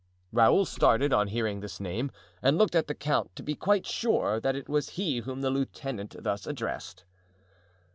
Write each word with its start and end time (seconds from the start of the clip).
Raoul 0.31 0.65
stared 0.65 1.13
on 1.13 1.27
hearing 1.27 1.59
this 1.59 1.79
name 1.79 2.09
and 2.41 2.57
looked 2.57 2.73
at 2.73 2.87
the 2.87 2.95
count 2.95 3.35
to 3.35 3.43
be 3.43 3.53
quite 3.53 3.85
sure 3.85 4.39
that 4.39 4.55
it 4.55 4.67
was 4.67 4.89
he 4.97 5.19
whom 5.19 5.41
the 5.41 5.51
lieutenant 5.51 6.15
thus 6.23 6.47
addressed. 6.47 7.03